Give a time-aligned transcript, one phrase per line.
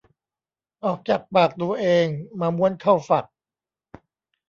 [0.85, 2.05] ออกจากปากตัวเอง
[2.39, 3.25] มาม้วนเข้าฝัก